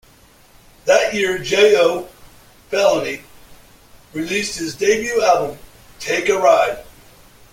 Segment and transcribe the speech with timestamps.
[0.85, 2.09] That year, Jayo
[2.71, 3.21] Felony
[4.13, 5.59] released his debut album,
[5.99, 6.83] "Take a Ride".